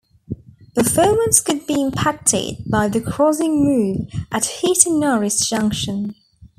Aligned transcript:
Performance 0.73 1.39
could 1.41 1.67
be 1.67 1.79
impacted 1.79 2.55
by 2.67 2.87
the 2.87 2.99
crossing 2.99 3.63
move 3.63 4.07
at 4.31 4.45
Heaton 4.45 4.99
Norris 4.99 5.47
Junction. 5.47 6.15